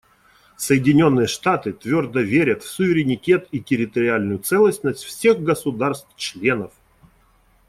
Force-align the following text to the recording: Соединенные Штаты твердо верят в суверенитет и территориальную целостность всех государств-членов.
Соединенные 0.57 1.27
Штаты 1.27 1.73
твердо 1.73 2.21
верят 2.21 2.63
в 2.63 2.67
суверенитет 2.67 3.47
и 3.51 3.59
территориальную 3.59 4.39
целостность 4.39 5.03
всех 5.03 5.43
государств-членов. 5.43 6.71